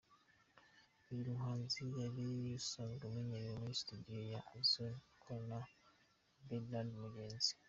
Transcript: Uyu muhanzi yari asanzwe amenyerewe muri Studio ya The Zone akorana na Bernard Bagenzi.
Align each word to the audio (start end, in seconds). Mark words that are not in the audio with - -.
Uyu 1.09 1.23
muhanzi 1.31 1.81
yari 2.01 2.23
asanzwe 2.59 3.03
amenyerewe 3.05 3.55
muri 3.61 3.79
Studio 3.81 4.17
ya 4.31 4.39
The 4.49 4.59
Zone 4.71 4.97
akorana 5.11 5.59
na 5.61 5.65
Bernard 6.47 6.91
Bagenzi. 7.03 7.51